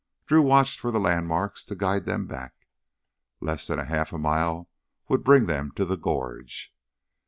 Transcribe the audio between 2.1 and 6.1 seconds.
back. Less than half a mile would bring them to the